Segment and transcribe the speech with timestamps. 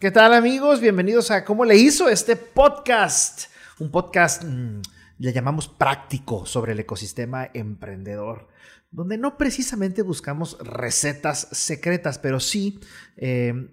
[0.00, 0.80] ¿Qué tal amigos?
[0.80, 3.50] Bienvenidos a ¿Cómo le hizo este podcast?
[3.80, 4.80] Un podcast, mmm,
[5.18, 8.46] le llamamos práctico sobre el ecosistema emprendedor,
[8.92, 12.78] donde no precisamente buscamos recetas secretas, pero sí
[13.16, 13.70] eh,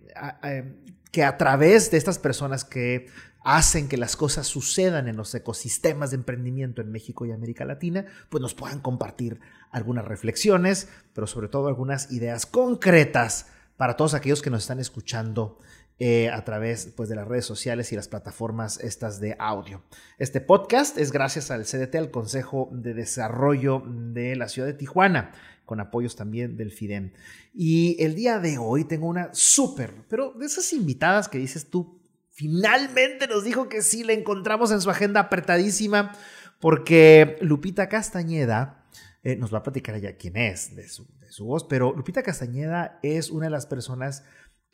[1.12, 3.06] que a través de estas personas que
[3.44, 8.04] hacen que las cosas sucedan en los ecosistemas de emprendimiento en México y América Latina,
[8.30, 9.40] pues nos puedan compartir
[9.70, 13.46] algunas reflexiones, pero sobre todo algunas ideas concretas
[13.78, 15.60] para todos aquellos que nos están escuchando
[15.98, 19.82] eh, a través pues, de las redes sociales y las plataformas estas de audio.
[20.18, 25.32] Este podcast es gracias al CDT, al Consejo de Desarrollo de la Ciudad de Tijuana,
[25.64, 27.14] con apoyos también del FIDEM.
[27.54, 32.02] Y el día de hoy tengo una súper, pero de esas invitadas que dices tú,
[32.30, 36.12] finalmente nos dijo que sí, la encontramos en su agenda apretadísima,
[36.60, 38.86] porque Lupita Castañeda
[39.24, 42.22] eh, nos va a platicar ya quién es de su, de su voz, pero Lupita
[42.22, 44.26] Castañeda es una de las personas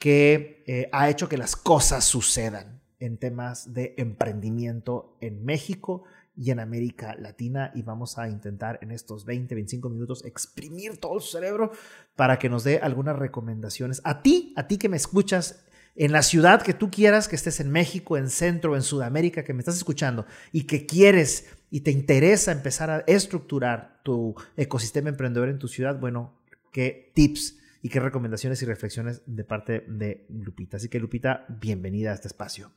[0.01, 6.49] que eh, ha hecho que las cosas sucedan en temas de emprendimiento en México y
[6.49, 11.31] en América Latina y vamos a intentar en estos 20, 25 minutos exprimir todo su
[11.31, 11.71] cerebro
[12.15, 14.01] para que nos dé algunas recomendaciones.
[14.03, 17.59] A ti, a ti que me escuchas en la ciudad que tú quieras, que estés
[17.59, 21.91] en México, en Centro, en Sudamérica, que me estás escuchando y que quieres y te
[21.91, 26.33] interesa empezar a estructurar tu ecosistema emprendedor en tu ciudad, bueno,
[26.71, 30.77] ¿qué tips y qué recomendaciones y reflexiones de parte de Lupita.
[30.77, 32.71] Así que Lupita, bienvenida a este espacio.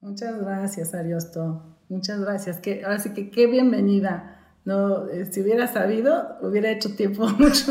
[0.00, 1.78] Muchas gracias, Ariosto.
[1.88, 2.60] Muchas gracias.
[2.60, 4.56] Que, ahora sí que qué bienvenida.
[4.64, 7.70] No, eh, si hubiera sabido, hubiera hecho tiempo mucho,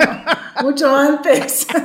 [0.61, 1.67] mucho antes.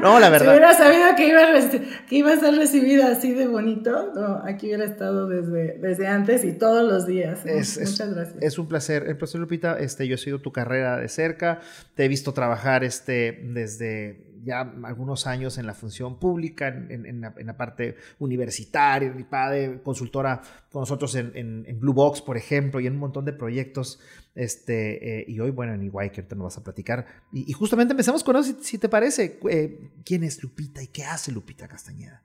[0.00, 0.46] No, la verdad.
[0.46, 4.42] Si hubiera sabido que iba, a que iba a ser recibida así de bonito, no,
[4.44, 7.44] aquí hubiera estado desde, desde antes y todos los días.
[7.44, 8.36] Muchas gracias.
[8.40, 9.04] Es un placer.
[9.06, 9.78] El placer, Lupita.
[9.78, 11.60] Este, yo he seguido tu carrera de cerca.
[11.94, 17.56] Te he visto trabajar este, desde ya algunos años en la función pública, en, la,
[17.56, 20.40] parte universitaria, mi padre, consultora
[20.70, 24.00] con nosotros en, Blue Box, por ejemplo, y en un montón de proyectos.
[24.34, 27.06] Este, eh, y hoy, bueno, en Iguay, que ahorita nos vas a platicar.
[27.32, 29.38] Y, justamente empezamos con eso, si, te parece.
[29.50, 32.22] Eh, ¿Quién es Lupita y qué hace Lupita Castañeda?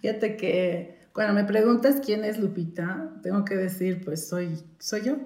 [0.00, 5.16] Fíjate que cuando me preguntas quién es Lupita, tengo que decir, pues soy, soy yo.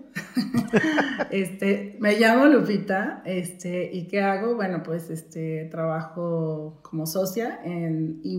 [1.33, 4.55] este, me llamo Lupita, este, ¿y qué hago?
[4.55, 8.39] Bueno, pues este, trabajo como socia en EY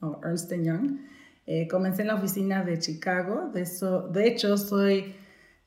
[0.00, 0.98] o Ernst Young.
[1.46, 5.14] Eh, comencé en la oficina de Chicago, de, eso, de hecho soy,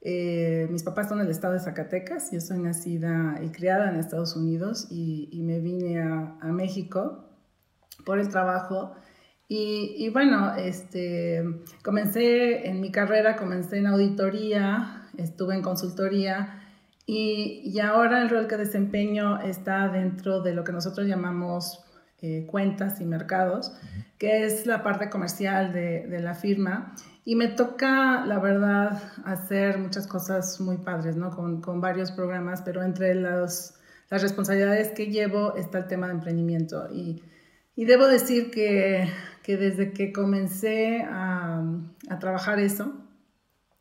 [0.02, 4.36] eh, mis papás son del estado de Zacatecas, yo soy nacida y criada en Estados
[4.36, 7.24] Unidos y, y me vine a, a México
[8.06, 8.94] por el trabajo
[9.50, 11.42] y, bueno, este,
[11.82, 16.64] comencé en mi carrera, comencé en auditoría, estuve en consultoría
[17.06, 21.86] y, y ahora el rol que desempeño está dentro de lo que nosotros llamamos
[22.22, 23.72] eh, cuentas y mercados,
[24.18, 26.94] que es la parte comercial de, de, la firma.
[27.24, 31.30] Y me toca, la verdad, hacer muchas cosas muy padres, ¿no?
[31.30, 33.76] Con, con varios programas, pero entre los,
[34.10, 36.90] las responsabilidades que llevo está el tema de emprendimiento.
[36.92, 37.24] Y,
[37.76, 39.08] y debo decir que,
[39.48, 41.64] que desde que comencé a,
[42.10, 42.96] a trabajar eso,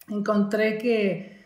[0.09, 1.45] encontré que,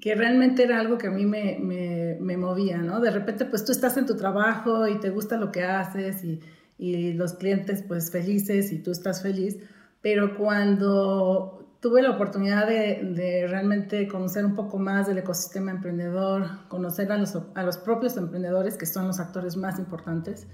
[0.00, 3.00] que, realmente era algo que a mí me, me, me, movía, ¿no?
[3.00, 6.40] De repente, pues tú estás en tu trabajo y te gusta lo que haces y,
[6.78, 9.58] y los clientes, pues felices y tú estás feliz,
[10.00, 16.66] pero cuando tuve la oportunidad de, de, realmente conocer un poco más del ecosistema emprendedor,
[16.68, 20.46] conocer a los, a los propios emprendedores, que son los actores más importantes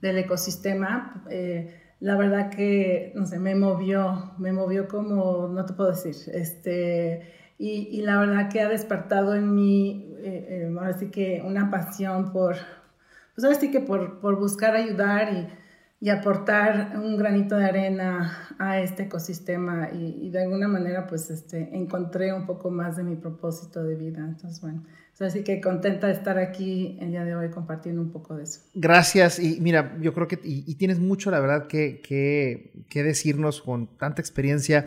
[0.00, 5.72] del ecosistema, eh, la verdad que, no sé, me movió, me movió como, no te
[5.72, 10.98] puedo decir, este, y, y la verdad que ha despertado en mí, eh, eh, ahora
[10.98, 12.56] sí que una pasión por,
[13.34, 15.48] pues ahora sí que por, por buscar ayudar y,
[16.06, 21.70] y, aportar un granito de arena a este ecosistema y, de alguna manera pues este,
[21.76, 24.18] encontré un poco más de mi propósito de vida.
[24.18, 24.84] Entonces, bueno,
[25.24, 28.60] Así que contenta de estar aquí el día de hoy compartiendo un poco de eso.
[28.74, 29.38] Gracias.
[29.38, 34.20] Y mira, yo creo que y, tienes mucho, la verdad, que, que, decirnos con tanta
[34.20, 34.84] experiencia.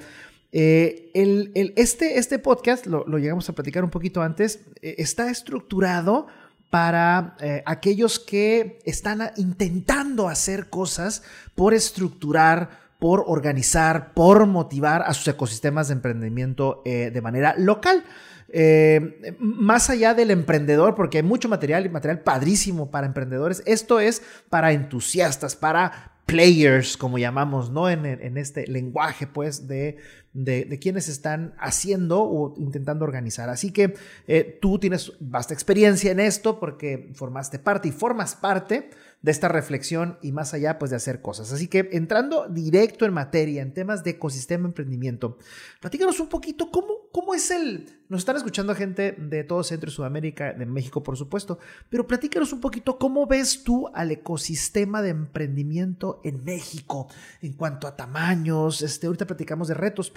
[0.52, 4.96] Eh, el, el, este, este podcast, lo, lo, llegamos a platicar un poquito antes, eh,
[5.00, 6.28] está estructurado
[6.70, 11.24] para eh, aquellos que están intentando hacer cosas
[11.56, 18.04] por estructurar, por organizar, por motivar a sus ecosistemas de emprendimiento de manera local.
[18.52, 24.00] Eh, más allá del emprendedor, porque hay mucho material y material padrísimo para emprendedores, esto
[24.00, 27.90] es para entusiastas, para players, como llamamos, ¿no?
[27.90, 29.98] En, en este lenguaje, pues, de,
[30.34, 33.50] de, quienes están haciendo o intentando organizar.
[33.50, 33.96] Así que
[34.28, 38.90] eh, tú tienes vasta experiencia en esto porque formaste parte y formas parte
[39.22, 41.52] de esta reflexión y más allá pues de hacer cosas.
[41.52, 45.38] Así que entrando directo en materia, en temas de ecosistema emprendimiento,
[45.82, 49.94] platícanos un poquito cómo, cómo es el, nos están escuchando gente de todo Centro y
[49.94, 51.60] Sudamérica, de México por supuesto,
[51.90, 57.08] pero platícanos un poquito cómo ves tú al ecosistema de emprendimiento en México
[57.42, 60.10] en cuanto a tamaños, este, ahorita platicamos de retos,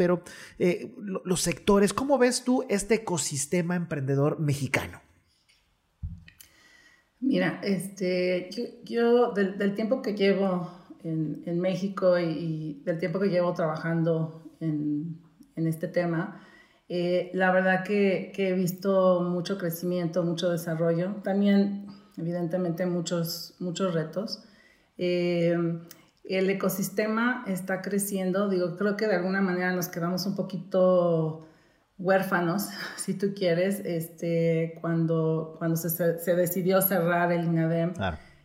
[0.59, 5.01] eh, los sectores, ¿cómo ves tú este ecosistema emprendedor mexicano?
[7.23, 8.51] Mira, este,
[8.83, 10.71] yo, del, tiempo que llevo
[11.05, 15.21] en, México y, del tiempo que llevo trabajando en,
[15.55, 16.45] este tema,
[16.89, 24.45] eh, la verdad que, he visto mucho crecimiento, mucho desarrollo, también evidentemente muchos, muchos retos.
[24.99, 25.57] Eh,
[26.25, 31.47] el ecosistema está creciendo, digo, creo que de alguna manera nos quedamos un poquito
[31.99, 37.95] huérfanos, si tú quieres, este, cuando, cuando se, se decidió cerrar el INADEM.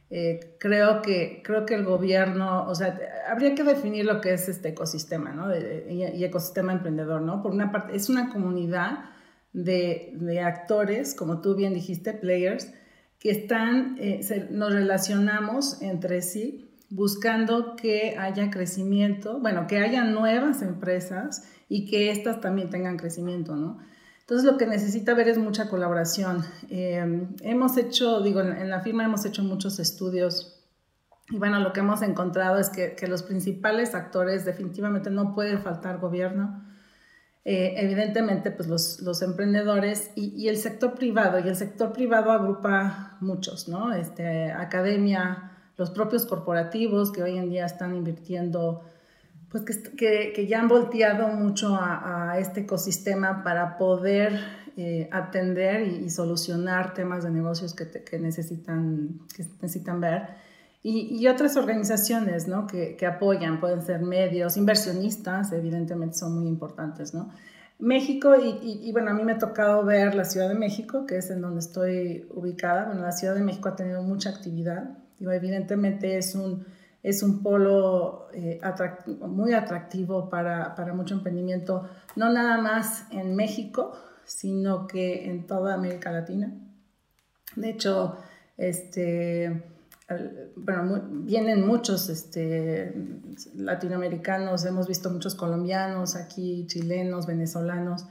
[0.10, 2.98] Eh, creo, que, creo que el gobierno, o sea,
[3.30, 5.54] habría que definir lo que es este ecosistema, ¿no?
[5.54, 7.44] y, ecosistema emprendedor, ¿no?
[7.44, 9.00] Por una parte, es una comunidad
[9.52, 12.72] de, de actores, como tú bien dijiste, players,
[13.20, 20.62] que están, eh, nos relacionamos entre sí buscando que haya crecimiento, bueno, que haya nuevas
[20.62, 23.80] empresas y que éstas también tengan crecimiento, ¿no?
[24.22, 26.44] Entonces lo que necesita ver es mucha colaboración.
[26.70, 30.58] Eh, hemos hecho, digo, en, la firma hemos hecho muchos estudios
[31.30, 35.58] y bueno, lo que hemos encontrado es que, que los principales actores definitivamente no puede
[35.58, 36.64] faltar gobierno,
[37.44, 42.32] eh, evidentemente pues los, los emprendedores y, y, el sector privado, y el sector privado
[42.32, 43.94] agrupa muchos, ¿no?
[43.94, 48.84] Este, academia, los propios corporativos que hoy en día están invirtiendo
[49.50, 54.38] pues que, que, ya han volteado mucho a, este ecosistema para poder
[54.76, 60.28] eh, atender y, solucionar temas de negocios que, que, necesitan, que necesitan ver.
[60.84, 62.68] Y, y otras organizaciones ¿no?
[62.68, 67.14] que, apoyan, pueden ser medios, inversionistas, evidentemente son muy importantes.
[67.14, 67.32] ¿no?
[67.80, 71.18] México, y, y, bueno, a mí me ha tocado ver la Ciudad de México, que
[71.18, 72.86] es en donde estoy ubicada.
[72.86, 74.98] Bueno, la Ciudad de México ha tenido mucha actividad.
[75.20, 76.66] Digo, evidentemente es un
[77.04, 78.60] es un polo eh,
[79.28, 81.88] muy atractivo para, para, mucho emprendimiento,
[82.18, 83.94] no nada más en México,
[84.26, 86.52] sino que en toda América Latina.
[87.56, 88.18] De hecho,
[88.58, 89.64] este,
[90.58, 92.94] bueno, vienen muchos este,
[93.56, 98.06] latinoamericanos, hemos visto muchos colombianos aquí, chilenos, venezolanos.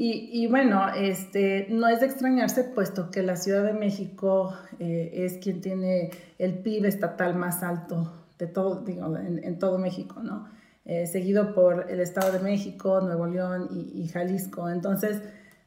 [0.00, 5.38] Y, bueno, este, no es de extrañarse, puesto que la Ciudad de México eh, es
[5.38, 10.46] quien tiene el PIB estatal más alto de todo, digo, en, todo México, ¿no?
[10.84, 14.70] Eh, seguido por el Estado de México, Nuevo León y, Jalisco.
[14.70, 15.20] Entonces,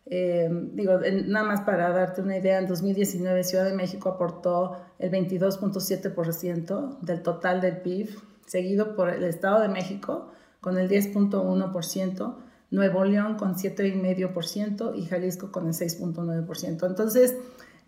[0.05, 5.11] eh, digo, nada más para darte una idea, en 2019 Ciudad de México aportó el
[5.11, 10.31] 22.7% del total del PIB, seguido por el Estado de México
[10.61, 12.35] con el 10.1%,
[12.71, 16.87] Nuevo León con 7,5% y Jalisco con el 6.9%.
[16.87, 17.35] Entonces,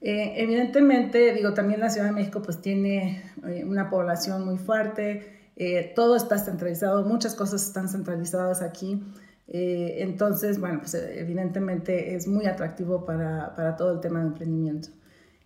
[0.01, 5.49] eh, evidentemente, digo, también la Ciudad de México pues tiene eh, una población muy fuerte,
[5.55, 9.01] eh, todo está centralizado, muchas cosas están centralizadas aquí.
[9.47, 14.89] entonces, bueno, pues evidentemente es muy atractivo para, para todo el tema de emprendimiento.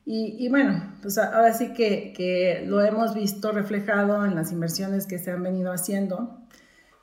[0.06, 5.06] Y, y, bueno, pues ahora sí que, que, lo hemos visto reflejado en las inversiones
[5.06, 6.40] que se han venido haciendo.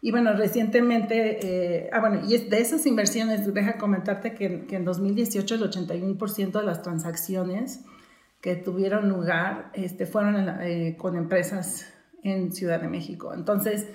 [0.05, 1.39] Y bueno, recientemente,
[1.87, 6.61] eh, ah, bueno, y de esas inversiones, deja comentarte que, que en 2018 el 81%
[6.61, 7.87] de las transacciones
[8.43, 11.91] que tuvieron lugar este, fueron eh, con empresas
[12.23, 13.33] en Ciudad de México.
[13.33, 13.87] Entonces,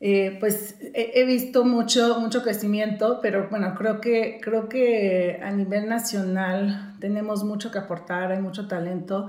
[0.00, 5.88] eh, pues he, visto mucho, mucho crecimiento, pero bueno, creo que, creo que a nivel
[5.88, 9.28] nacional tenemos mucho que aportar, hay mucho talento.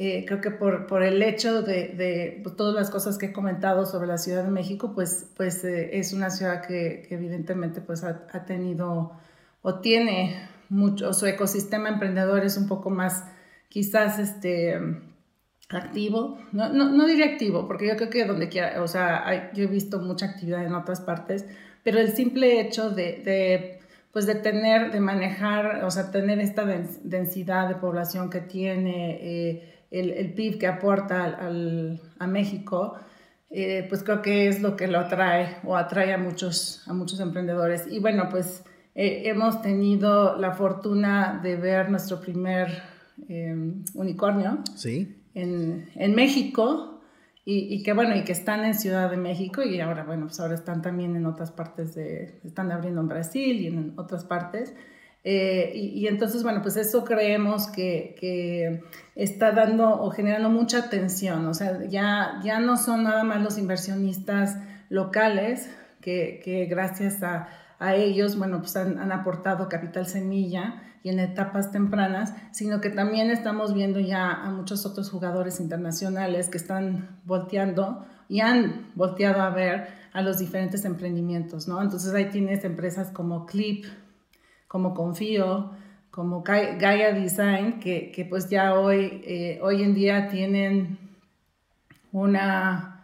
[0.00, 3.84] Eh, creo que por, por el hecho de, de todas las cosas que he comentado
[3.84, 8.04] sobre la Ciudad de México, pues, pues eh, es una ciudad que, que evidentemente pues,
[8.04, 9.12] ha, ha, tenido
[9.60, 13.24] o tiene mucho, su ecosistema emprendedor es un poco más
[13.68, 14.78] quizás este,
[15.68, 19.64] activo, no, no, no diría activo, porque yo creo que donde quiera, o sea, yo
[19.64, 21.44] he visto mucha actividad en otras partes,
[21.82, 23.80] pero el simple hecho de, de
[24.12, 29.77] pues de tener, de manejar, o sea, tener esta densidad de población que tiene, eh,
[29.90, 32.96] el, el PIB que aporta al, a México,
[33.50, 37.20] eh, pues creo que es lo que lo atrae o atrae a muchos, a muchos
[37.20, 37.86] emprendedores.
[37.90, 38.62] Y bueno, pues
[38.94, 42.82] eh, hemos tenido la fortuna de ver nuestro primer
[43.28, 45.22] em, unicornio ¿Sí?
[45.34, 47.00] en, en, México.
[47.50, 50.54] y, que bueno, y que están en Ciudad de México y ahora, bueno, pues ahora
[50.54, 54.74] están también en otras partes de, están abriendo en Brasil y en otras partes.
[55.30, 58.82] Eh, y, entonces, bueno, pues eso creemos que, que,
[59.14, 61.46] está dando o generando mucha atención.
[61.48, 64.56] O sea, ya, ya no son nada más los inversionistas
[64.88, 65.68] locales
[66.00, 67.46] que, que gracias a,
[67.78, 72.88] a, ellos, bueno, pues han, han aportado capital semilla y en etapas tempranas, sino que
[72.88, 79.42] también estamos viendo ya a muchos otros jugadores internacionales que están volteando y han volteado
[79.42, 81.82] a ver a los diferentes emprendimientos, ¿no?
[81.82, 83.84] Entonces ahí tienes empresas como Clip,
[84.68, 85.72] como Confío,
[86.10, 90.98] como Gaia Design, que, que pues ya hoy, eh, hoy en día tienen
[92.12, 92.94] una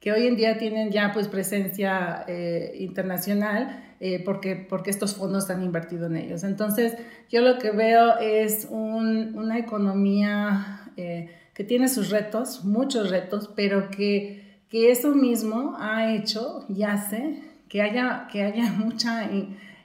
[0.00, 5.48] que hoy en día tienen ya pues presencia eh, internacional eh, porque, porque estos fondos
[5.48, 6.44] han invertido en ellos.
[6.44, 6.94] Entonces,
[7.30, 14.60] yo lo que veo es una economía que tiene sus retos, muchos retos, pero que,
[14.68, 19.24] que eso mismo ha hecho y hace que haya, que haya mucha...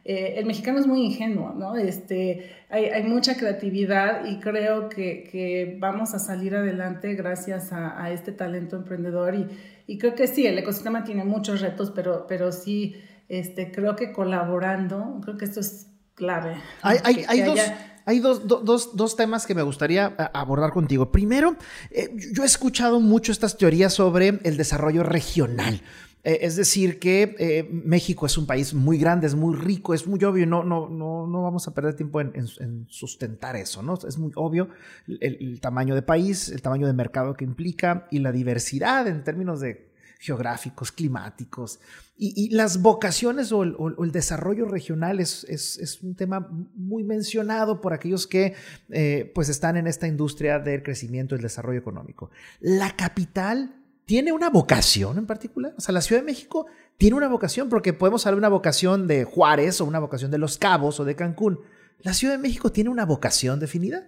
[0.05, 1.75] Eh, el mexicano es muy ingenuo, ¿no?
[1.75, 8.01] Este, hay, hay mucha creatividad y creo que, que, vamos a salir adelante gracias a,
[8.01, 9.47] a este talento emprendedor y,
[9.87, 12.95] y, creo que sí, el ecosistema tiene muchos retos, pero, pero sí
[13.27, 16.55] este, creo que colaborando, creo que esto es clave.
[16.81, 17.59] Hay, hay, dos,
[18.05, 21.11] hay dos, dos, dos, temas que me gustaría eh, abordar contigo.
[21.11, 21.55] Primero,
[21.91, 25.81] eh, yo he escuchado mucho estas teorías sobre el desarrollo regional.
[26.23, 30.23] Eh, es decir, que México es un país muy grande, es muy rico, es muy
[30.23, 33.97] obvio, no, no, no, no vamos a perder tiempo en, sustentar eso, ¿no?
[34.07, 34.69] Es muy obvio
[35.07, 39.23] el, el, tamaño de país, el tamaño de mercado que implica y la diversidad en
[39.23, 41.79] términos de geográficos, climáticos.
[42.17, 48.27] Y, las vocaciones o el, desarrollo regional es, es, un tema muy mencionado por aquellos
[48.27, 48.55] que
[48.89, 52.29] eh, pues están en esta industria del crecimiento y el desarrollo económico.
[52.59, 53.78] La capital
[54.09, 55.75] tiene una vocación en particular.
[55.77, 56.65] O sea, la Ciudad de México
[56.97, 60.39] tiene una vocación porque podemos hablar de una vocación de Juárez o una vocación de
[60.39, 61.59] Los Cabos o de Cancún.
[61.99, 64.07] ¿La Ciudad de México tiene una vocación definida?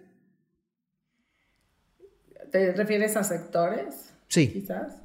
[2.51, 4.12] ¿Te refieres a sectores?
[4.27, 4.51] Sí.
[4.51, 5.03] Quizás.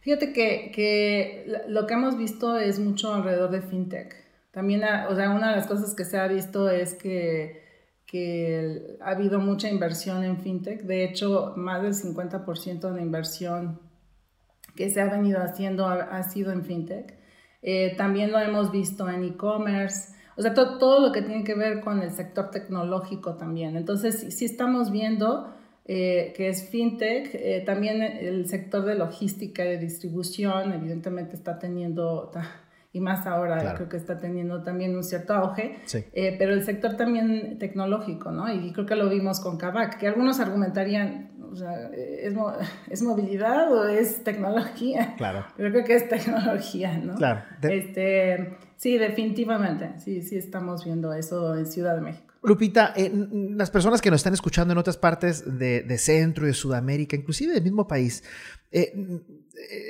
[0.00, 4.16] Fíjate que, que, lo que hemos visto es mucho alrededor de fintech.
[4.50, 7.62] También, o sea, una de las cosas que se ha visto es que,
[8.04, 10.82] que ha habido mucha inversión en fintech.
[10.82, 13.93] De hecho, más del 50% de la inversión
[14.74, 17.14] que se ha venido haciendo ha, sido en fintech.
[17.62, 20.14] Eh, también lo hemos visto en e-commerce.
[20.36, 23.76] O sea, todo lo que tiene que ver con el sector tecnológico también.
[23.76, 25.54] Entonces, sí estamos viendo
[25.86, 27.34] eh, que es fintech.
[27.34, 32.30] Eh, también el sector de logística y de distribución, evidentemente, está teniendo,
[32.92, 35.80] y más ahora creo que está teniendo también un cierto auge,
[36.14, 38.50] eh, pero el sector también tecnológico, ¿no?
[38.50, 42.34] Y creo que lo vimos con Kavak, que algunos argumentarían, o sea, ¿es,
[42.90, 45.14] ¿es, movilidad o es tecnología?
[45.16, 45.46] Claro.
[45.56, 47.14] Pero creo que es tecnología, ¿no?
[47.14, 47.42] Claro.
[47.62, 52.34] Este, sí, definitivamente, sí, sí estamos viendo eso en Ciudad de México.
[52.42, 53.10] Lupita, eh,
[53.56, 57.54] las personas que nos están escuchando en otras partes de, Centro y de Sudamérica, inclusive
[57.54, 58.24] del mismo país,
[58.72, 58.92] eh,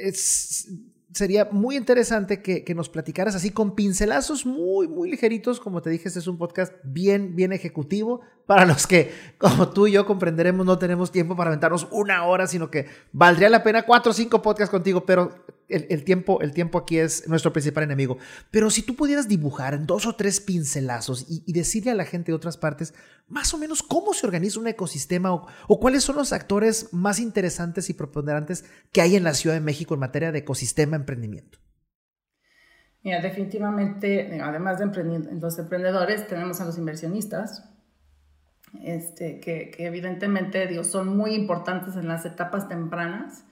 [0.03, 0.69] es,
[1.15, 5.61] sería muy interesante que, nos platicaras así con pincelazos muy, muy ligeritos.
[5.61, 9.87] Como te dije, este es un podcast bien, bien ejecutivo para los que, como tú
[9.87, 13.85] y yo comprenderemos, no tenemos tiempo para aventarnos una hora, sino que valdría la pena
[13.85, 18.19] cuatro o cinco podcasts contigo, pero el, tiempo, el tiempo aquí es nuestro principal enemigo.
[18.51, 22.33] Pero si tú pudieras dibujar en dos o tres pincelazos y, decirle a la gente
[22.33, 22.95] de otras partes
[23.29, 27.19] más o menos cómo se organiza un ecosistema o, o cuáles son los actores más
[27.19, 31.59] interesantes y preponderantes que hay en la Ciudad de México en materia de ecosistema emprendimiento?
[33.05, 34.87] Mira, definitivamente, además de
[35.39, 37.74] los emprendedores, tenemos a los inversionistas,
[38.83, 43.45] este, que, que, evidentemente digo, son muy importantes en las etapas tempranas.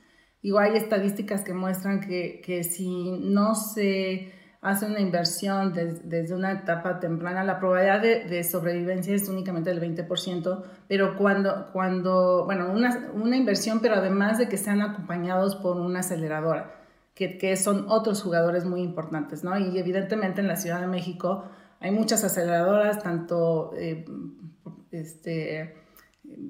[0.42, 6.52] Digo, hay estadísticas que muestran que, que si no se hace una inversión desde una
[6.52, 12.70] etapa temprana, la probabilidad de, de, sobrevivencia es únicamente del 20%, pero cuando, cuando bueno,
[12.72, 16.82] una, una inversión, pero además de que sean acompañados por una aceleradora
[17.14, 19.58] que, son otros jugadores muy importantes, ¿no?
[19.58, 21.44] Y evidentemente en la Ciudad de México
[21.80, 24.04] hay muchas aceleradoras, tanto eh,
[24.92, 25.74] este,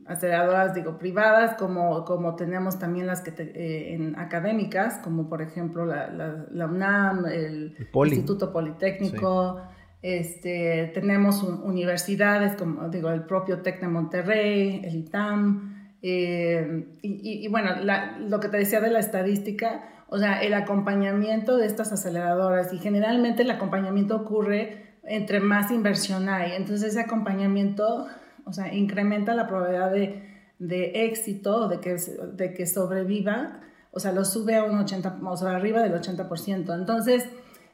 [0.07, 5.87] aceleradoras, digo, privadas, como, como tenemos también las que eh, en académicas, como por ejemplo
[5.87, 6.09] la,
[6.51, 9.63] la, UNAM, el, Instituto Politécnico,
[10.03, 15.73] este, tenemos universidades como, digo, el propio TEC de Monterrey, el ITAM,
[16.03, 17.71] eh, y, y, bueno,
[18.19, 22.79] lo que te decía de la estadística, o sea, el acompañamiento de estas aceleradoras y
[22.79, 26.53] generalmente el acompañamiento ocurre entre más inversión hay.
[26.53, 28.07] Entonces ese acompañamiento,
[28.45, 30.23] o sea, incrementa la probabilidad de,
[30.59, 31.97] de éxito, de que,
[32.35, 36.75] de que sobreviva, o sea, lo sube a un 80, o sea, arriba del 80%.
[36.75, 37.29] Entonces,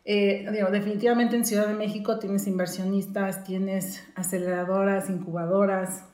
[0.04, 6.04] eh, digo, definitivamente en Ciudad de México tienes inversionistas, tienes aceleradoras, incubadoras,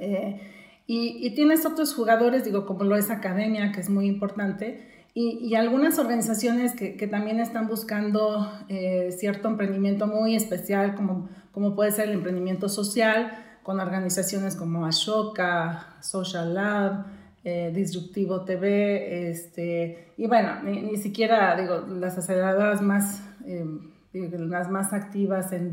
[0.00, 0.40] eh,
[0.86, 5.98] y, tienes otros jugadores, digo, como lo es Academia, que es muy importante, y, algunas
[5.98, 12.08] organizaciones que, que, también están buscando eh, cierto emprendimiento muy especial, como, como puede ser
[12.08, 13.32] el emprendimiento social,
[13.62, 17.04] con organizaciones como Ashoka, Social Lab,
[17.44, 23.64] eh, Disruptivo TV, este, y bueno, ni, siquiera, digo, las aceleradoras más, eh,
[24.12, 25.70] las más activas, en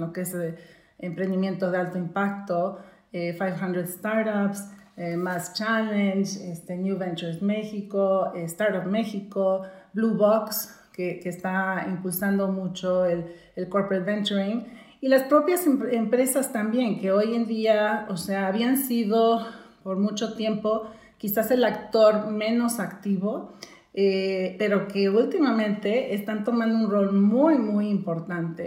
[0.00, 0.56] lo que es eh,
[0.98, 2.80] emprendimiento de alto impacto,
[3.12, 4.72] 500 Startups,
[5.16, 13.04] Mass Challenge, este, New Ventures México, Startup México, Blue Box, que, que está impulsando mucho
[13.04, 14.66] el, el, corporate venturing,
[15.00, 19.46] y las propias em, empresas también, que hoy en día, o sea, habían sido
[19.82, 20.88] por mucho tiempo,
[21.18, 23.54] quizás el actor menos activo,
[24.00, 28.62] eh, pero que últimamente están tomando un rol muy, muy importante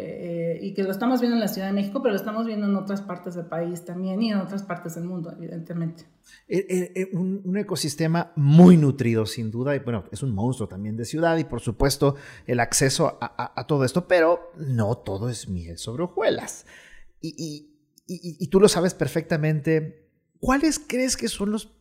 [0.56, 2.68] eh, y que lo estamos viendo en la Ciudad de México, pero lo estamos viendo
[2.68, 6.04] en otras partes del país también y en otras partes del mundo, evidentemente.
[6.50, 11.38] Eh, un, ecosistema muy nutrido, sin duda, y bueno, es un monstruo también de ciudad
[11.38, 16.66] y por supuesto el acceso a, todo esto, pero no todo es miel sobre hojuelas.
[17.22, 17.70] y,
[18.06, 20.02] y tú lo sabes perfectamente
[20.42, 21.72] ¿cuáles crees que son los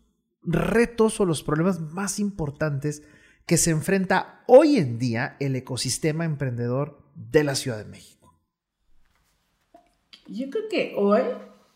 [0.43, 3.03] retos o los problemas más importantes
[3.47, 8.21] que se enfrenta hoy en día el ecosistema emprendedor de la Ciudad de México?
[10.27, 11.23] Yo creo que hoy,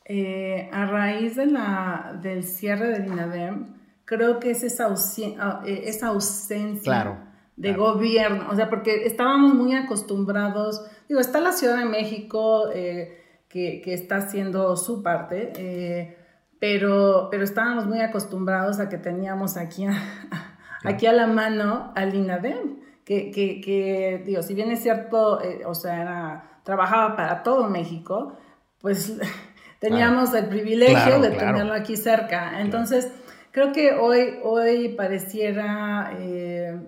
[0.04, 4.94] eh, a raíz de la, del cierre del INADEM, creo que es esa,
[5.38, 11.52] ah, eh, esa ausencia de gobierno, o sea, porque estábamos muy acostumbrados, digo, está la
[11.52, 13.18] Ciudad de México eh,
[13.48, 16.16] que, que, está haciendo su parte,
[16.58, 20.43] pero, pero estábamos muy acostumbrados a que teníamos aquí a,
[20.84, 25.62] aquí a la mano al INADEM, que, que, que, digo, si bien es cierto, eh,
[25.66, 28.38] o sea, trabajaba para todo México,
[28.80, 29.18] pues
[29.80, 32.60] teníamos el privilegio de tenerlo aquí cerca.
[32.60, 33.10] Entonces,
[33.50, 36.80] creo que hoy, hoy pareciera, eh,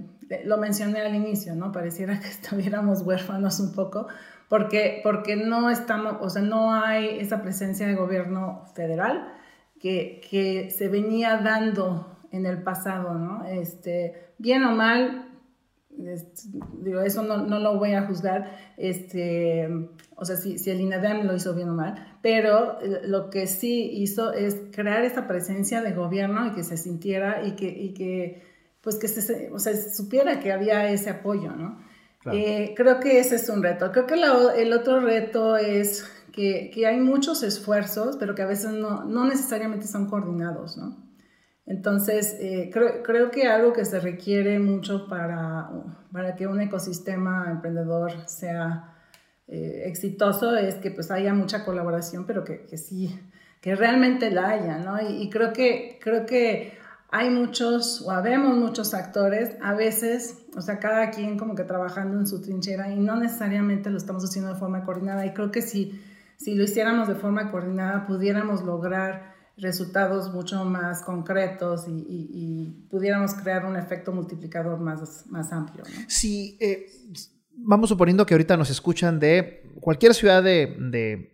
[0.44, 1.72] lo mencioné al inicio, ¿no?
[1.72, 4.06] Pareciera que estuviéramos huérfanos un poco,
[4.48, 9.32] porque, porque no estamos, o sea, no hay esa presencia de gobierno federal
[9.80, 13.44] que, se venía dando en el pasado, ¿no?
[13.44, 15.32] Este, bien o mal,
[16.78, 19.68] digo, eso no, no, lo voy a juzgar, este,
[20.14, 23.90] o sea, si, si el INADEM lo hizo bien o mal, pero lo que sí
[23.92, 28.42] hizo es crear esta presencia de gobierno y que se sintiera y que, y que
[28.82, 31.84] pues que se, o sea, supiera que había ese apoyo, ¿no?
[32.32, 33.90] Eh, creo que ese es un reto.
[33.92, 39.04] Creo que el otro reto es que, hay muchos esfuerzos, pero que a veces no,
[39.04, 41.05] no necesariamente son coordinados, ¿no?
[41.66, 45.68] Entonces, eh, creo, creo, que algo que se requiere mucho para,
[46.12, 48.94] para que un ecosistema emprendedor sea
[49.48, 53.20] eh, exitoso es que pues haya mucha colaboración, pero que, que sí,
[53.60, 54.98] que realmente la haya, ¿no?
[55.00, 56.78] Y, creo, que, creo que
[57.10, 62.18] hay muchos, o habemos muchos actores, a veces, o sea, cada quien como que trabajando
[62.18, 65.26] en su trinchera y no necesariamente lo estamos haciendo de forma coordinada.
[65.26, 66.00] Y creo que sí
[66.36, 73.64] si lo hiciéramos de forma coordinada, pudiéramos lograr resultados mucho más concretos y, pudiéramos crear
[73.66, 75.84] un efecto multiplicador más, más amplio.
[76.08, 76.86] Si eh,
[77.56, 81.30] vamos suponiendo que ahorita nos escuchan de cualquier ciudad de,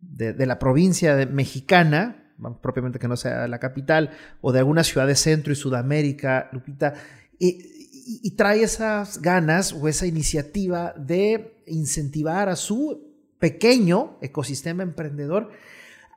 [0.00, 5.14] de, la provincia mexicana, propiamente que no sea la capital, o de alguna ciudad de
[5.14, 6.94] Centro y Sudamérica, Lupita,
[7.38, 15.50] y trae esas ganas o esa iniciativa de incentivar a su pequeño ecosistema emprendedor,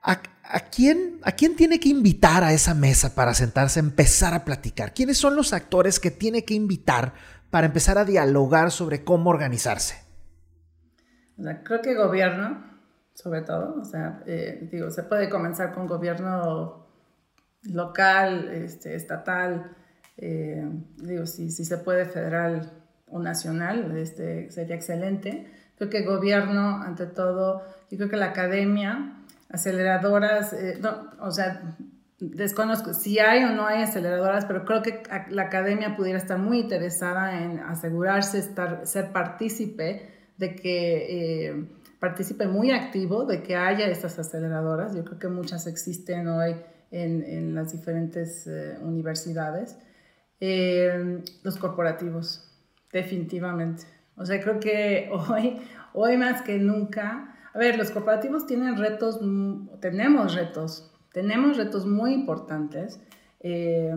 [0.04, 4.46] ¿a, quién, ¿a quién tiene que invitar a esa mesa para sentarse a empezar a
[4.46, 4.94] platicar?
[4.94, 7.13] ¿Quiénes son los actores que tiene que invitar
[7.50, 10.04] para empezar a dialogar sobre cómo organizarse?
[11.63, 12.63] creo que gobierno,
[13.13, 16.88] sobre todo, o sea, eh, digo, se puede comenzar con gobierno
[17.63, 19.76] local, este, estatal,
[20.18, 20.63] eh,
[20.98, 22.72] digo, si, si se puede federal
[23.08, 29.23] o nacional, este, sería excelente Creo que gobierno, ante todo, yo creo que la academia,
[29.54, 31.78] aceleradoras, eh, no, o sea,
[32.20, 36.60] desconozco si hay o no hay aceleradoras, pero creo que la academia pudiera estar muy
[36.60, 41.66] interesada en asegurarse, estar, ser partícipe de que eh,
[42.00, 44.96] participe muy activo de que haya estas aceleradoras.
[44.96, 46.56] Yo creo que muchas existen hoy
[46.89, 49.78] en, en las diferentes eh, universidades.
[51.44, 52.52] los corporativos,
[52.92, 53.84] definitivamente.
[54.18, 55.62] O sea, creo que hoy,
[55.94, 59.20] hoy más que nunca, a ver, los corporativos tienen retos,
[59.80, 63.00] tenemos retos tenemos retos muy importantes.
[63.39, 63.94] Eh,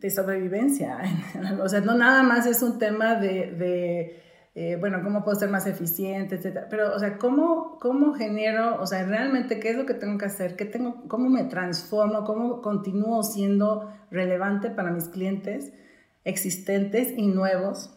[0.00, 0.98] de sobrevivencia.
[1.62, 4.16] o sea, no nada más es un tema de,
[4.54, 6.68] eh, bueno, cómo puedo ser más eficiente, etcétera.
[6.70, 10.24] Pero, o sea, ¿cómo, ¿cómo genero, o sea, realmente qué es lo que tengo que
[10.24, 10.56] hacer?
[10.56, 12.24] ¿Qué tengo, ¿Cómo me transformo?
[12.24, 15.72] ¿Cómo continúo siendo relevante para mis clientes
[16.24, 17.94] existentes y nuevos?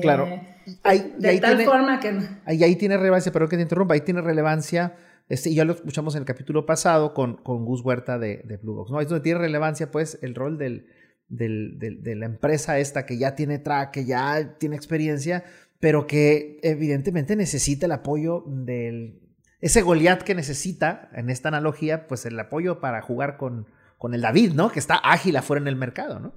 [0.00, 0.26] Claro.
[0.26, 2.18] Eh, de, tal forma que...
[2.44, 4.94] Ahí, ahí tiene relevancia, pero que te interrumpa, ahí tiene relevancia
[5.28, 8.56] este, y ya lo escuchamos en el capítulo pasado con, con Gus Huerta de, de
[8.58, 8.90] Blue Box.
[8.90, 9.00] ¿no?
[9.00, 10.86] Es donde tiene relevancia pues el rol del,
[11.28, 15.44] del, de la empresa esta que ya tiene track, que ya tiene experiencia,
[15.80, 19.20] pero que evidentemente necesita el apoyo del...
[19.60, 23.66] Ese Goliat que necesita, en esta analogía, pues el apoyo para jugar con,
[23.96, 24.70] con el David, ¿no?
[24.70, 26.34] Que está ágil afuera en el mercado, ¿no?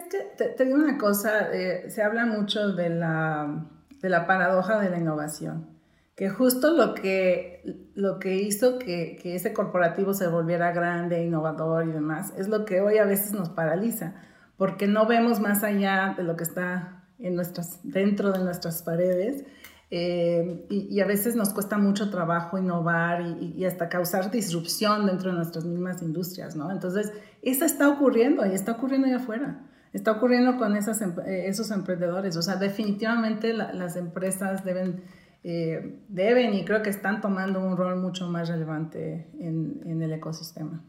[0.00, 3.66] Y es que te, digo una cosa, eh, se habla mucho de la,
[4.00, 5.80] de la paradoja de la innovación
[6.20, 11.88] que justo lo que, lo que hizo que, que, ese corporativo se volviera grande, innovador
[11.88, 14.16] y demás, es lo que hoy a veces nos paraliza,
[14.58, 19.46] porque no vemos más allá de lo que está en nuestras, dentro de nuestras paredes.
[19.90, 25.30] Eh, y, a veces nos cuesta mucho trabajo innovar y, y, hasta causar disrupción dentro
[25.30, 26.70] de nuestras mismas industrias, ¿no?
[26.70, 29.69] Entonces, eso está ocurriendo y está ocurriendo allá afuera.
[29.92, 32.36] Está ocurriendo con esas, eh, esos emprendedores.
[32.36, 35.02] O sea, definitivamente las empresas deben
[35.42, 40.84] eh, deben y creo que están tomando un rol mucho más relevante en, el ecosistema.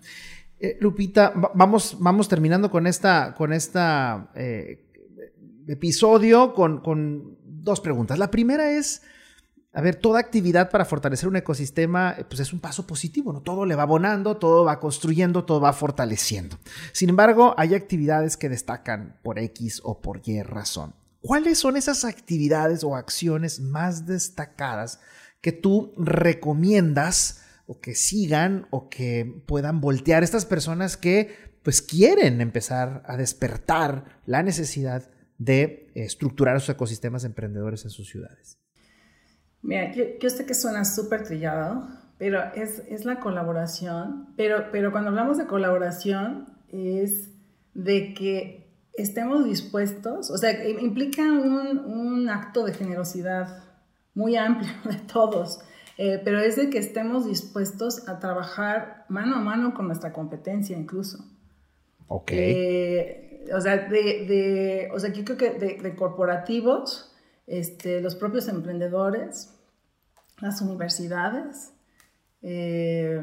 [0.59, 4.83] Eh, Lupita, vamos, vamos terminando con esta, con esta eh,
[5.67, 8.17] episodio con, con, dos preguntas.
[8.17, 9.03] La primera es,
[9.73, 13.41] a ver, toda actividad para fortalecer un ecosistema, pues es un paso positivo, ¿no?
[13.41, 16.59] Todo le va abonando, todo va construyendo, todo va fortaleciendo.
[16.91, 20.93] Sin embargo, hay actividades que destacan por X o por Y razón.
[21.21, 24.99] ¿Cuáles son esas actividades o acciones más destacadas
[25.39, 32.41] que tú recomiendas o que sigan o que puedan voltear estas personas que pues quieren
[32.41, 38.57] empezar a despertar la necesidad de estructurar sus ecosistemas emprendedores en sus ciudades?
[39.61, 45.09] Mira, yo, sé que suena súper trillado, pero es, es, la colaboración, pero, pero cuando
[45.09, 47.29] hablamos de colaboración es
[47.73, 48.61] de que
[48.93, 53.63] estemos dispuestos, o sea, implica un, acto de generosidad
[54.13, 55.59] muy amplio de todos,
[55.97, 60.77] eh, pero es de que estemos dispuestos a trabajar mano a mano con nuestra competencia
[60.77, 61.23] incluso.
[62.07, 62.31] Ok.
[62.33, 67.10] Eh, o sea, de, o sea, yo creo que de, corporativos,
[67.47, 69.53] este, los propios emprendedores,
[70.39, 71.73] las universidades,
[72.41, 73.21] eh,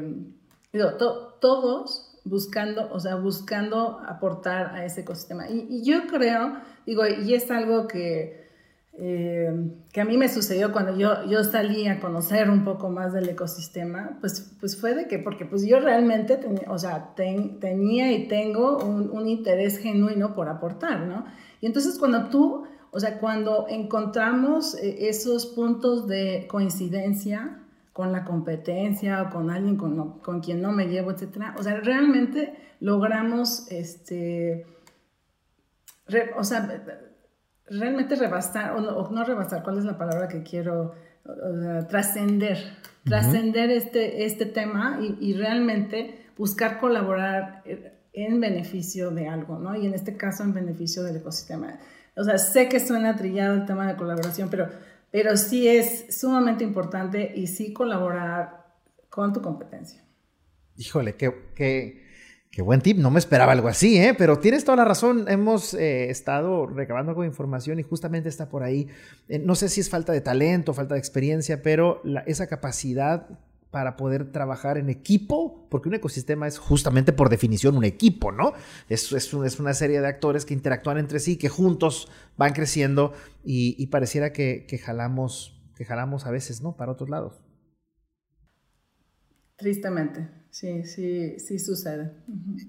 [1.41, 5.49] todos buscando, o sea, buscando aportar a ese ecosistema.
[5.49, 8.47] Y, yo creo, digo, y es algo que,
[8.93, 9.51] eh,
[9.91, 13.29] que a mí me sucedió cuando yo, yo salí a conocer un poco más del
[13.29, 18.27] ecosistema, pues, pues fue de que, porque pues yo realmente, tenía, o sea, tenía y
[18.27, 21.25] tengo un, un interés genuino por aportar, ¿no?
[21.61, 27.59] Y entonces cuando tú, o sea, cuando encontramos eh, esos puntos de coincidencia,
[27.99, 31.53] con la competencia o con alguien con, con quien no me llevo, etcétera.
[31.57, 34.65] O sea, realmente logramos, este,
[36.37, 36.81] o sea,
[37.67, 40.95] realmente rebasar, o no, rebasar, ¿cuál es la palabra que quiero?
[41.89, 42.57] trascender,
[43.03, 47.61] trascender este, este tema y, y, realmente buscar colaborar
[48.13, 49.75] en beneficio de algo, ¿no?
[49.75, 51.77] Y en este caso en beneficio del ecosistema.
[52.19, 54.67] O sea, sé que suena trillado el tema de colaboración, pero
[55.11, 58.65] pero sí es sumamente importante y sí colaborar
[59.09, 60.03] con tu competencia.
[60.77, 62.05] Híjole, qué,
[62.61, 62.97] buen tip.
[62.97, 64.13] No me esperaba algo así, ¿eh?
[64.17, 65.25] pero tienes toda la razón.
[65.27, 68.87] Hemos eh, estado recabando algo información y justamente está por ahí.
[69.27, 73.27] Eh, no sé si es falta de talento, falta de experiencia, pero esa capacidad
[73.71, 78.53] para poder trabajar en equipo, porque un ecosistema es justamente por definición un equipo, ¿no?
[78.89, 83.13] Es, es, es una serie de actores que interactúan entre sí, que juntos van creciendo
[83.43, 86.75] y, pareciera que, jalamos, que jalamos a veces, ¿no?
[86.75, 87.41] Para otros lados.
[89.55, 92.11] Tristemente, sí, sí, sí sucede.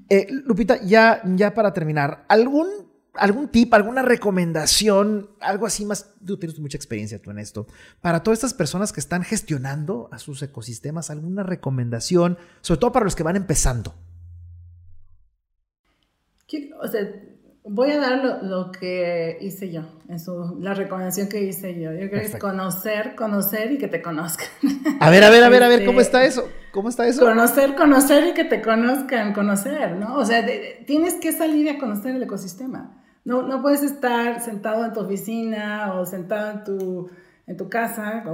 [0.08, 6.38] Eh, Lupita, ya, ya para terminar, ¿algún algún tip, alguna recomendación, algo así más, tú
[6.38, 7.66] tienes mucha experiencia tú en esto,
[8.00, 13.04] para todas estas personas que están gestionando a sus ecosistemas, alguna recomendación, sobre todo para
[13.04, 13.94] los que van empezando.
[16.82, 17.00] O sea,
[17.64, 21.92] voy a dar lo, que hice yo, en la recomendación que hice yo.
[21.92, 24.48] Yo creo que es conocer, conocer y que te conozcan.
[24.98, 26.48] A ver, a ver, a ver, a ver, ¿cómo está eso?
[26.72, 27.24] ¿Cómo está eso?
[27.24, 30.16] Conocer, conocer y que te conozcan, conocer, ¿no?
[30.16, 30.44] O sea,
[30.86, 32.99] tienes que salir a conocer el ecosistema.
[33.24, 37.10] No, no puedes estar sentado en tu oficina o sentado en tu,
[37.46, 38.24] en tu casa,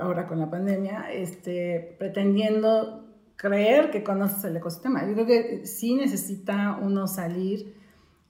[0.00, 3.04] ahora con la pandemia, este, pretendiendo
[3.36, 5.06] creer que conoces el ecosistema.
[5.06, 7.74] Yo creo que sí necesita uno salir,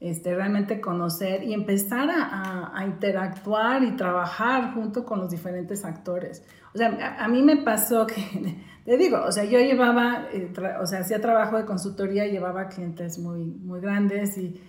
[0.00, 6.44] este, realmente conocer y empezar a, interactuar y trabajar junto con los diferentes actores.
[6.74, 10.86] O sea, a, mí me pasó que, te digo, o sea, yo llevaba, eh, o
[10.86, 14.60] sea, hacía trabajo de consultoría, llevaba clientes muy, muy grandes y,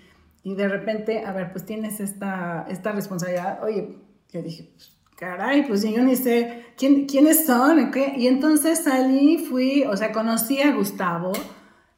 [0.43, 3.63] y de repente, a ver, pues tienes esta, esta responsabilidad.
[3.63, 3.97] Oye,
[4.31, 8.13] yo dije, pues, caray, pues yo ni sé quién, quiénes son, ¿qué?
[8.17, 11.31] Y entonces salí, fui, o sea, conocí a Gustavo,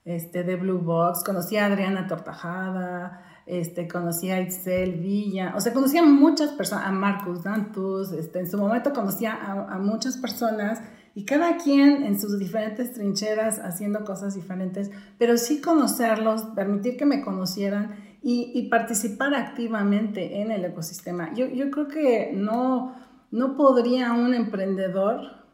[0.04, 5.74] este, de Blue Box, conocí a Adriana Tortajada, este, conocí a Itzel Villa, o sea,
[5.74, 10.18] conocí a muchas personas, a Marcus Dantus, este, en su momento conocí a, a muchas
[10.18, 10.82] personas
[11.16, 17.06] y cada quien en sus diferentes trincheras haciendo cosas diferentes, pero sí conocerlos, permitir que
[17.06, 21.32] me conocieran y, y participar activamente en el ecosistema.
[21.36, 22.96] Yo, yo creo que no,
[23.30, 25.46] no podría un emprendedor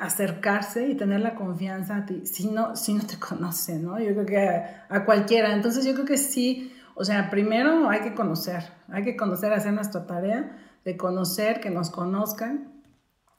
[0.00, 4.00] acercarse y tener la confianza a ti si no, si no te conoce, ¿no?
[4.00, 4.48] Yo creo que
[4.88, 5.54] a, cualquiera.
[5.54, 9.72] Entonces yo creo que sí, o sea, primero hay que conocer, hay que conocer, hacer
[9.72, 12.82] nuestra tarea de conocer, que nos conozcan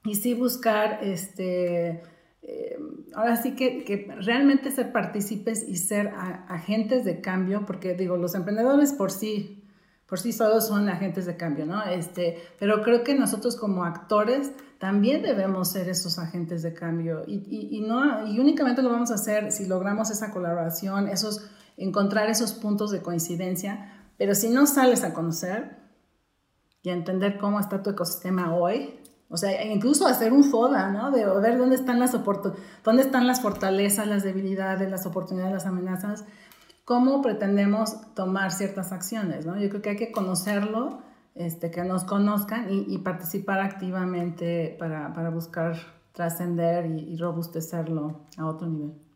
[0.06, 2.02] y sí buscar, este,
[2.44, 2.78] eh,
[3.15, 6.13] ahora sí que, que, realmente ser partícipes y ser
[6.48, 9.60] agentes de cambio, porque digo, los emprendedores por sí
[10.10, 11.84] por sí solos son agentes de cambio, ¿no?
[11.84, 17.43] Este, pero creo que nosotros como actores también debemos ser esos agentes de cambio y,
[17.48, 22.54] y, no, y únicamente lo vamos a hacer si logramos esa colaboración, esos, encontrar esos
[22.54, 25.78] puntos de coincidencia, pero si no sales a conocer
[26.82, 28.99] y a entender cómo está tu ecosistema hoy,
[29.30, 31.12] o sea, incluso hacer un FODA, ¿no?
[31.12, 32.18] De ver dónde están las,
[32.84, 36.26] dónde están las fortalezas, las debilidades, las oportunidades, las amenazas,
[36.84, 39.60] cómo pretendemos tomar ciertas acciones, ¿no?
[39.60, 41.02] Yo creo que hay que conocerlo,
[41.36, 45.78] este, que nos conozcan y, participar activamente para, para buscar
[46.12, 49.09] trascender y, y robustecerlo a otro nivel.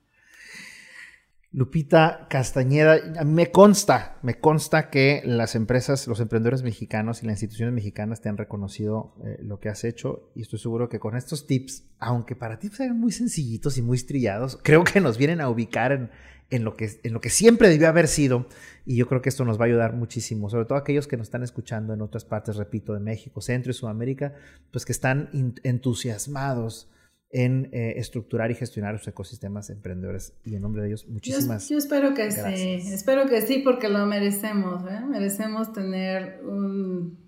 [1.56, 7.28] Lupita Castañeda, a mí me consta, me consta que las empresas, los emprendedores mexicanos y
[7.28, 11.00] las instituciones mexicanas te han reconocido eh, lo que has hecho y estoy seguro que
[11.00, 15.20] con estos tips, aunque para ti sean muy sencillitos y muy estrillados, creo que nos
[15.20, 16.10] vienen a ubicar en,
[16.50, 18.48] en lo, que, en lo que siempre debió haber sido.
[18.84, 21.28] Y yo creo que esto nos va a ayudar muchísimo, sobre todo aquellos que nos
[21.28, 24.34] están escuchando en otras partes, repito, de México, Centro y Sudamérica,
[24.72, 25.30] pues que están
[25.63, 26.89] entusiasmados
[27.34, 30.34] en eh, estructurar y gestionar sus ecosistemas emprendedores.
[30.46, 33.89] Y en nombre de ellos, muchísimas Yo, yo espero que sí, espero que sí, porque
[33.89, 35.02] lo merecemos, ¿eh?
[35.10, 37.24] merecemos tener un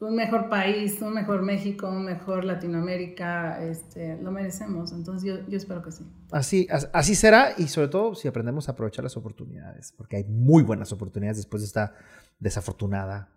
[0.00, 4.92] un mejor país, un mejor México, un mejor Latinoamérica, este, lo merecemos.
[4.92, 6.04] Entonces yo, yo espero que sí.
[6.30, 10.62] Así, así será y sobre todo si aprendemos a aprovechar las oportunidades, porque hay muy
[10.62, 11.94] buenas oportunidades después de esta
[12.38, 13.30] desafortunada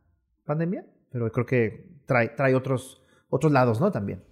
[0.46, 3.92] pandemia, pero creo que trae, trae otros, otros lados, ¿no?
[3.92, 4.24] También.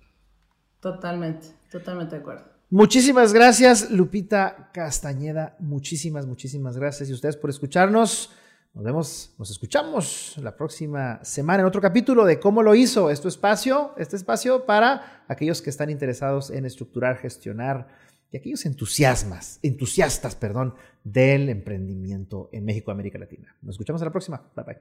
[0.80, 2.56] Totalmente, totalmente de acuerdo.
[2.70, 5.56] Muchísimas gracias, Lupita Castañeda.
[5.60, 7.10] Muchísimas, muchísimas gracias.
[7.10, 8.32] Y ustedes por escucharnos.
[8.74, 13.30] Nos vemos, nos escuchamos la próxima semana en otro capítulo de cómo lo hizo este
[13.30, 17.88] espacio, este espacio para aquellos que están interesados en estructurar, gestionar
[18.34, 23.56] y aquellos entusiasmas, entusiastas, perdón, del emprendimiento en México, América Latina.
[23.62, 24.44] Nos escuchamos a la próxima.
[24.54, 24.78] Bye bye.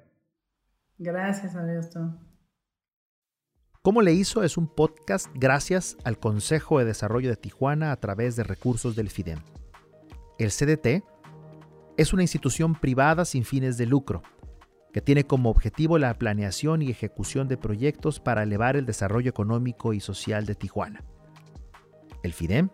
[0.98, 2.18] Gracias, Augusto.
[3.84, 4.42] ¿Cómo le hizo?
[4.42, 9.10] Es un podcast gracias al Consejo de Desarrollo de Tijuana a través de recursos del
[9.10, 9.40] FIDEM.
[10.38, 11.04] El CDT
[11.98, 14.22] es una institución privada sin fines de lucro,
[14.94, 19.92] que tiene como objetivo la planeación y ejecución de proyectos para elevar el desarrollo económico
[19.92, 21.04] y social de Tijuana.
[22.22, 22.70] El FIDEM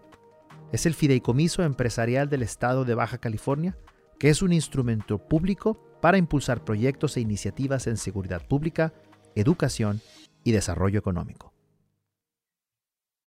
[0.70, 3.76] es el Fideicomiso Empresarial del Estado de Baja California,
[4.20, 8.94] que es un instrumento público para impulsar proyectos e iniciativas en seguridad pública,
[9.34, 10.00] educación
[10.44, 11.49] y desarrollo económico.